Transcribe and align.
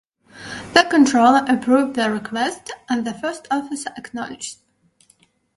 The 0.73 0.87
controller 0.89 1.45
approved 1.47 1.95
the 1.95 2.09
request 2.09 2.71
and 2.89 3.05
the 3.05 3.13
first 3.13 3.45
officer 3.51 3.91
acknowledged. 3.97 4.57